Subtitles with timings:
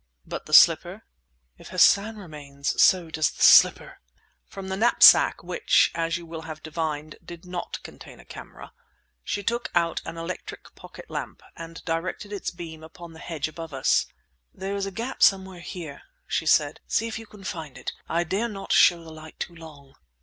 [0.25, 1.03] "But the slipper?"
[1.59, 3.99] "If Hassan remains, so does the slipper!"
[4.47, 8.73] From the knapsack, which, as you will have divined, did not contain a camera,
[9.23, 13.75] she took out an electric pocket lamp, and directed its beam upon the hedge above
[13.75, 14.07] us.
[14.51, 16.79] "There is a gap somewhere here!" she said.
[16.87, 17.91] "See if you can find it.
[18.09, 19.93] I dare not show the light too long."